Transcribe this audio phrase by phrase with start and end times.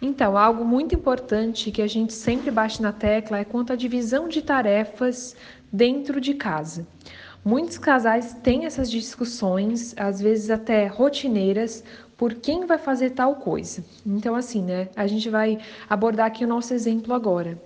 [0.00, 4.28] Então, algo muito importante que a gente sempre bate na tecla é quanto à divisão
[4.28, 5.34] de tarefas
[5.72, 6.86] dentro de casa.
[7.44, 11.82] Muitos casais têm essas discussões, às vezes até rotineiras,
[12.16, 13.84] por quem vai fazer tal coisa.
[14.06, 14.88] Então, assim, né?
[14.94, 15.58] A gente vai
[15.90, 17.60] abordar aqui o nosso exemplo agora.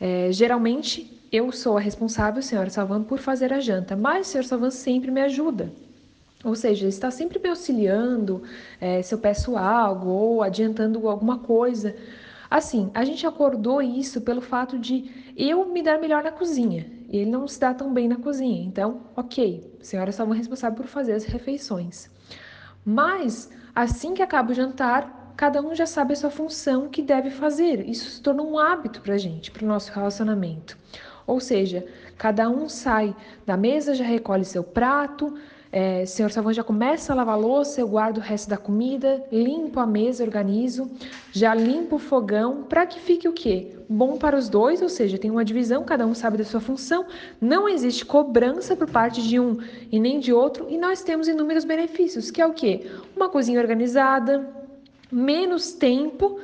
[0.00, 4.44] É, geralmente, eu sou a responsável, senhora Salvan, por fazer a janta, mas o senhor
[4.44, 5.72] Salvan sempre me ajuda.
[6.46, 8.40] Ou seja, está sempre me auxiliando
[8.80, 11.96] é, se eu peço algo ou adiantando alguma coisa.
[12.48, 17.18] Assim, a gente acordou isso pelo fato de eu me dar melhor na cozinha e
[17.18, 18.62] ele não se dá tão bem na cozinha.
[18.62, 22.08] Então, ok, a senhora estava responsável por fazer as refeições.
[22.84, 27.30] Mas, assim que acaba o jantar, cada um já sabe a sua função que deve
[27.30, 27.88] fazer.
[27.88, 30.78] Isso se torna um hábito para a gente, para o nosso relacionamento.
[31.26, 31.84] Ou seja,
[32.16, 35.36] cada um sai da mesa, já recolhe seu prato,
[35.78, 39.22] é, senhor Savão já começa a lavar a louça, eu guardo o resto da comida,
[39.30, 40.90] limpo a mesa, organizo,
[41.30, 43.76] já limpo o fogão, para que fique o quê?
[43.86, 47.04] Bom para os dois, ou seja, tem uma divisão, cada um sabe da sua função,
[47.38, 49.58] não existe cobrança por parte de um
[49.92, 52.86] e nem de outro, e nós temos inúmeros benefícios, que é o quê?
[53.14, 54.48] Uma cozinha organizada,
[55.12, 56.40] menos tempo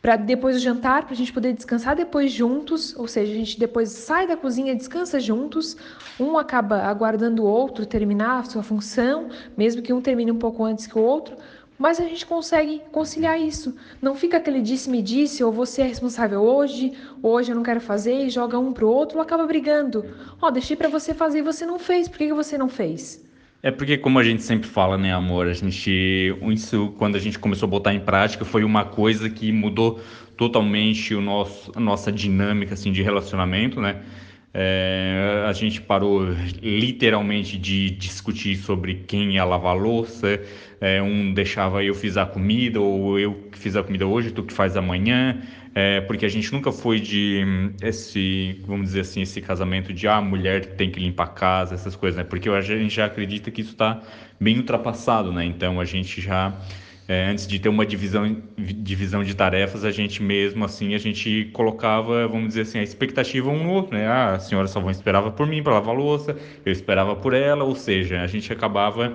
[0.00, 3.58] para depois do jantar, para a gente poder descansar depois juntos, ou seja, a gente
[3.58, 5.76] depois sai da cozinha, descansa juntos,
[6.18, 10.64] um acaba aguardando o outro terminar a sua função, mesmo que um termine um pouco
[10.64, 11.36] antes que o outro,
[11.78, 13.76] mas a gente consegue conciliar isso.
[14.00, 18.24] Não fica aquele disse-me disse, ou você é responsável hoje, hoje eu não quero fazer,
[18.24, 20.06] e joga um pro outro, ou acaba brigando.
[20.40, 22.68] Ó, oh, deixei para você fazer e você não fez, por que, que você não
[22.68, 23.25] fez?
[23.66, 27.36] É porque, como a gente sempre fala, né, amor, a gente, isso, quando a gente
[27.36, 30.00] começou a botar em prática, foi uma coisa que mudou
[30.36, 34.04] totalmente o nosso, a nossa dinâmica, assim, de relacionamento, né?
[34.58, 36.24] É, a gente parou
[36.62, 40.40] literalmente de discutir sobre quem ia lavar a louça.
[40.80, 44.42] É, um deixava eu fiz a comida, ou eu que fiz a comida hoje, tu
[44.42, 45.42] que faz amanhã.
[45.74, 47.44] É, porque a gente nunca foi de
[47.82, 51.74] esse, vamos dizer assim, esse casamento de ah, a mulher tem que limpar a casa,
[51.74, 52.24] essas coisas, né?
[52.24, 54.00] Porque a gente já acredita que isso está
[54.40, 55.44] bem ultrapassado, né?
[55.44, 56.58] Então a gente já
[57.08, 61.50] é, antes de ter uma divisão, divisão de tarefas, a gente mesmo, assim, a gente
[61.52, 64.08] colocava, vamos dizer assim, a expectativa um no outro, né?
[64.08, 67.76] Ah, a senhora Salvão esperava por mim para lavar louça, eu esperava por ela, ou
[67.76, 69.14] seja, a gente acabava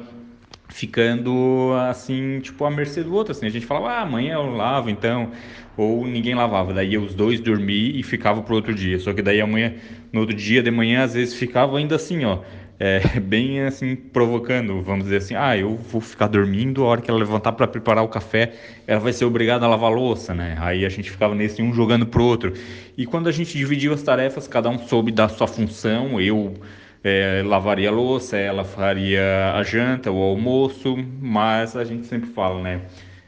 [0.69, 3.45] ficando, assim, tipo, à mercê do outro, assim.
[3.45, 5.31] A gente falava, ah, amanhã eu lavo, então...
[5.77, 8.99] Ou ninguém lavava, daí os dois dormir e ficava pro outro dia.
[8.99, 9.73] Só que daí amanhã,
[10.11, 12.39] no outro dia de manhã, às vezes ficava ainda assim, ó
[12.81, 17.11] é, bem assim provocando, vamos dizer assim, ah, eu vou ficar dormindo, a hora que
[17.11, 18.53] ela levantar para preparar o café,
[18.87, 20.57] ela vai ser obrigada a lavar a louça, né?
[20.59, 22.53] Aí a gente ficava nesse um jogando pro outro.
[22.97, 26.55] E quando a gente dividiu as tarefas, cada um soube da sua função, eu
[27.03, 32.63] é, lavaria a louça, ela faria a janta, o almoço, mas a gente sempre fala,
[32.63, 32.81] né?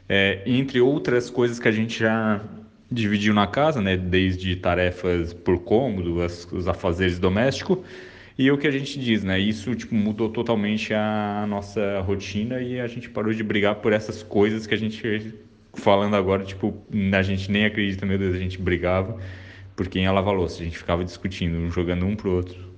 [0.08, 2.40] É, entre outras coisas que a gente já
[2.90, 3.96] dividiu na casa, né?
[3.96, 7.78] Desde tarefas por cômodo, as, os afazeres domésticos,
[8.36, 9.38] e o que a gente diz, né?
[9.38, 14.22] Isso tipo, mudou totalmente a nossa rotina e a gente parou de brigar por essas
[14.22, 15.34] coisas que a gente,
[15.74, 16.74] falando agora, tipo,
[17.16, 19.18] a gente nem acredita, meu Deus, a gente brigava
[19.76, 20.34] por quem ia lavar.
[20.34, 22.74] A gente ficava discutindo, jogando um pro outro.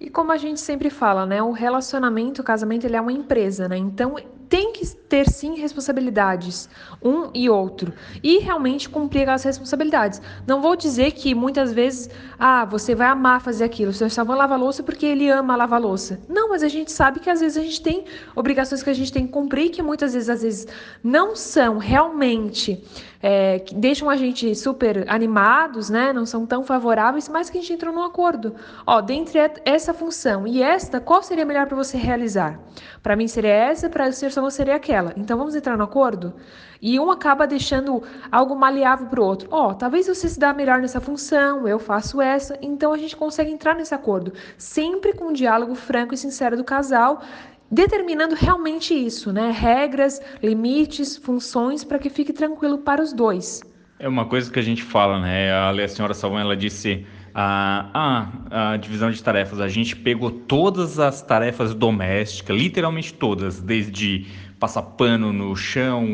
[0.00, 1.42] E como a gente sempre fala, né?
[1.42, 3.76] O relacionamento, o casamento, ele é uma empresa, né?
[3.76, 4.16] Então
[4.52, 6.68] tem que ter sim responsabilidades,
[7.02, 10.20] um e outro, e realmente cumprir as responsabilidades.
[10.46, 14.60] Não vou dizer que muitas vezes, ah, você vai amar fazer aquilo, só vai lavar
[14.60, 16.20] louça porque ele ama lavar louça.
[16.28, 18.04] Não, mas a gente sabe que às vezes a gente tem
[18.36, 20.66] obrigações que a gente tem que cumprir, que muitas vezes, às vezes,
[21.02, 22.84] não são realmente
[23.22, 26.12] é, que deixam a gente super animados, né?
[26.12, 28.54] Não são tão favoráveis, mas que a gente entrou num acordo.
[28.84, 32.58] Ó, dentre essa função e esta, qual seria melhor para você realizar?
[33.00, 35.12] Para mim seria essa, para o senhor seria aquela.
[35.16, 36.34] Então vamos entrar no acordo?
[36.80, 39.48] E um acaba deixando algo maleável para o outro.
[39.50, 42.58] Ó, oh, talvez você se dá melhor nessa função, eu faço essa.
[42.60, 46.64] Então a gente consegue entrar nesse acordo, sempre com um diálogo franco e sincero do
[46.64, 47.22] casal,
[47.70, 49.50] determinando realmente isso, né?
[49.50, 53.60] Regras, limites, funções para que fique tranquilo para os dois.
[53.98, 55.52] É uma coisa que a gente fala, né?
[55.52, 59.60] A senhora Salvão ela disse a, a, a divisão de tarefas.
[59.60, 64.26] A gente pegou todas as tarefas domésticas, literalmente todas, desde
[64.58, 66.04] passar pano no chão,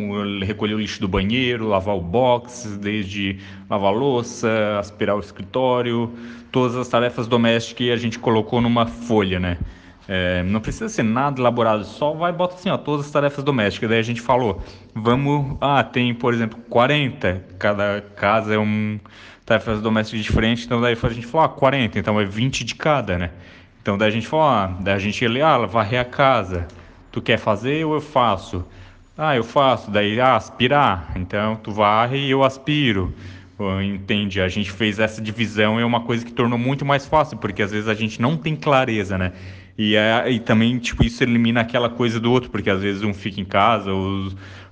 [0.42, 3.38] recolher o lixo do banheiro, lavar o box, desde
[3.68, 6.10] lavar louça, aspirar o escritório,
[6.50, 9.58] todas as tarefas domésticas a gente colocou numa folha, né?
[10.10, 13.90] É, não precisa ser nada elaborado, só vai bota assim, ó, todas as tarefas domésticas.
[13.90, 14.62] Daí a gente falou,
[14.94, 18.98] vamos, ah, tem, por exemplo, 40, cada casa é um
[19.48, 23.16] tarefas domésticas diferentes, então daí a gente falou, ah, 40, então é 20 de cada,
[23.16, 23.30] né?
[23.80, 26.68] Então daí a gente falou, ah, daí a gente ia ah, varrer a casa,
[27.10, 28.62] tu quer fazer ou eu faço?
[29.16, 31.12] Ah, eu faço, daí ah, aspirar.
[31.16, 33.14] Então tu varre e eu aspiro.
[33.82, 34.40] Entende?
[34.40, 37.72] A gente fez essa divisão é uma coisa que tornou muito mais fácil, porque às
[37.72, 39.32] vezes a gente não tem clareza, né?
[39.78, 43.14] E, é, e também, tipo, isso elimina aquela coisa do outro, porque às vezes um
[43.14, 44.30] fica em casa ou,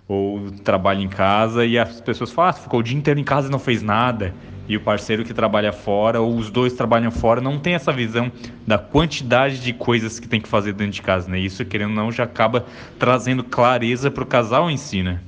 [0.09, 3.49] ou trabalha em casa e as pessoas falam, ah, ficou o dia inteiro em casa
[3.49, 4.35] e não fez nada
[4.69, 8.33] e o parceiro que trabalha fora, ou os dois trabalham fora, não tem essa visão
[8.67, 11.39] da quantidade de coisas que tem que fazer dentro de casa, né?
[11.39, 12.67] Isso, querendo ou não, já acaba
[12.99, 15.21] trazendo clareza para o casal em si, né?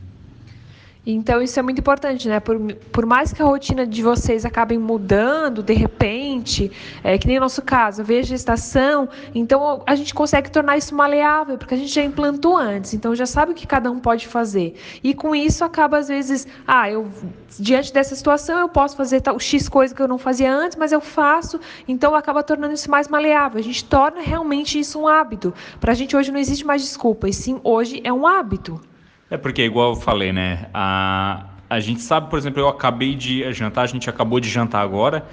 [1.07, 2.39] Então, isso é muito importante, né?
[2.39, 2.59] Por,
[2.93, 6.71] por mais que a rotina de vocês acabem mudando de repente,
[7.03, 10.95] é, que nem o nosso caso, veio a gestação, então a gente consegue tornar isso
[10.95, 14.27] maleável, porque a gente já implantou antes, então já sabe o que cada um pode
[14.27, 14.75] fazer.
[15.03, 17.09] E com isso acaba, às vezes, ah, eu,
[17.59, 20.93] diante dessa situação, eu posso fazer tal, X coisa que eu não fazia antes, mas
[20.93, 23.59] eu faço, então acaba tornando isso mais maleável.
[23.59, 25.55] A gente torna realmente isso um hábito.
[25.81, 28.81] Para a gente hoje não existe mais desculpa, e sim, hoje é um hábito.
[29.31, 30.69] É porque, igual eu falei, né?
[30.73, 34.83] A, a gente sabe, por exemplo, eu acabei de jantar, a gente acabou de jantar
[34.83, 35.27] agora.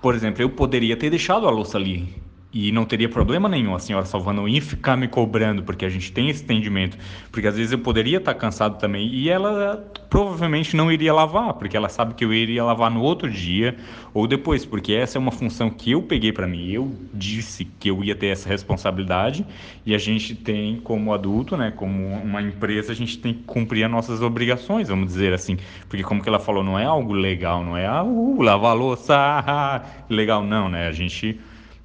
[0.00, 2.22] Por exemplo, eu poderia ter deixado a louça ali
[2.52, 6.12] e não teria problema nenhum a senhora Salvando ir ficar me cobrando, porque a gente
[6.12, 6.98] tem esse entendimento.
[7.30, 11.76] Porque às vezes eu poderia estar cansado também e ela provavelmente não iria lavar, porque
[11.76, 13.76] ela sabe que eu iria lavar no outro dia
[14.12, 16.70] ou depois, porque essa é uma função que eu peguei para mim.
[16.70, 19.46] Eu disse que eu ia ter essa responsabilidade
[19.86, 23.84] e a gente tem, como adulto, né, como uma empresa, a gente tem que cumprir
[23.84, 25.56] as nossas obrigações, vamos dizer assim.
[25.88, 29.82] Porque, como que ela falou, não é algo legal, não é ah, uh, lavar louça,
[30.10, 30.88] legal, não, né?
[30.88, 31.40] A gente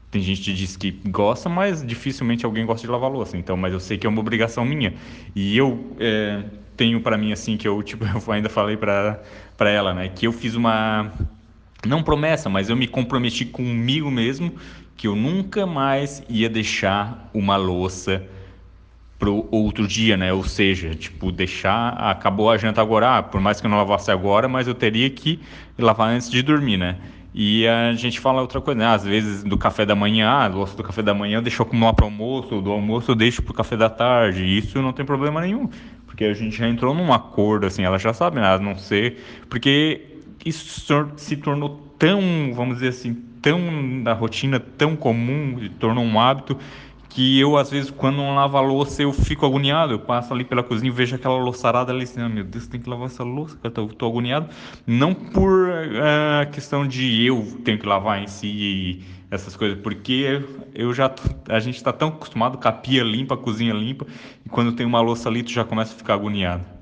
[0.09, 3.37] tem gente que diz que gosta, mas dificilmente alguém gosta de lavar louça.
[3.37, 4.93] Então, mas eu sei que é uma obrigação minha.
[5.35, 6.43] E eu é,
[6.75, 9.21] tenho para mim assim que eu tipo eu ainda falei para
[9.57, 11.11] para ela, né, que eu fiz uma
[11.85, 14.53] não promessa, mas eu me comprometi comigo mesmo
[14.95, 18.23] que eu nunca mais ia deixar uma louça
[19.19, 20.33] pro outro dia, né?
[20.33, 24.11] Ou seja, tipo, deixar, acabou a janta agora, ah, por mais que eu não lavasse
[24.11, 25.39] agora, mas eu teria que
[25.77, 26.97] lavar antes de dormir, né?
[27.39, 28.87] E a gente fala outra coisa, né?
[28.87, 32.03] Às vezes do café da manhã, ah, gosto do café da manhã, deixo acumular para
[32.03, 34.43] o almoço, do almoço eu deixo para o café da tarde.
[34.43, 35.69] Isso não tem problema nenhum,
[36.07, 38.55] porque a gente já entrou num acordo, assim, ela já sabe, né?
[38.55, 39.23] A não ser.
[39.47, 40.01] Porque
[40.43, 40.83] isso
[41.15, 42.19] se tornou tão,
[42.55, 46.57] vamos dizer assim, tão da rotina, tão comum, tornou um hábito
[47.09, 49.93] que eu, às vezes, quando não lavo a louça, eu fico agoniado.
[49.93, 52.79] Eu passo ali pela cozinha e vejo aquela louçarada ali assim, ah, meu Deus, tem
[52.79, 54.47] que lavar essa louça, cara, tô, tô agoniado.
[54.85, 60.41] Não por uh, questão de eu tenho que lavar em si e essas coisas, porque
[60.73, 61.13] eu já,
[61.49, 64.07] a gente está tão acostumado com a pia limpa, a cozinha limpa,
[64.45, 66.76] e quando tem uma louça ali, tu já começa a ficar agoniado.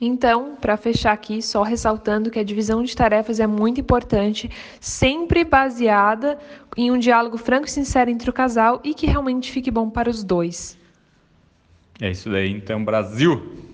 [0.00, 4.50] Então, para fechar aqui, só ressaltando que a divisão de tarefas é muito importante,
[4.80, 6.38] sempre baseada
[6.76, 10.10] em um diálogo franco e sincero entre o casal e que realmente fique bom para
[10.10, 10.76] os dois.
[12.00, 13.73] É isso daí, então, Brasil!